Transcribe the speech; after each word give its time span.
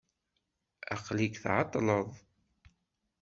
Aqel-ik 0.93 1.35
tɛeṭleḍ. 1.43 2.09